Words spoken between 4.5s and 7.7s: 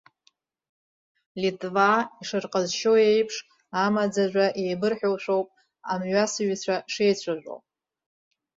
еибырҳәоушәоуп амҩасыҩцәа шеицәажәо.